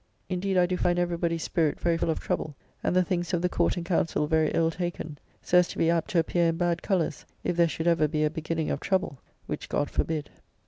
[0.29, 3.43] Indeed I do find every body's spirit very full of trouble; and the things of
[3.43, 6.57] the Court and Council very ill taken; so as to be apt to appear in
[6.57, 10.31] bad colours, if there should ever be a beginning of trouble, which God forbid!